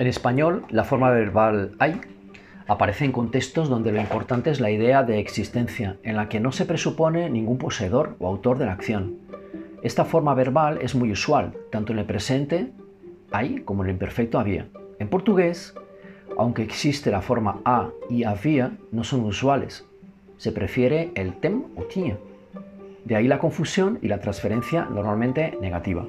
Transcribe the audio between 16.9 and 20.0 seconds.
la forma a y había, no son usuales.